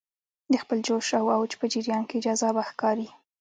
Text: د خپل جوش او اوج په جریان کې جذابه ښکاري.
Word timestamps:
د 0.51 0.53
خپل 0.63 0.77
جوش 0.87 1.07
او 1.19 1.25
اوج 1.35 1.51
په 1.59 1.65
جریان 1.73 2.03
کې 2.09 2.23
جذابه 2.25 2.63
ښکاري. 2.69 3.07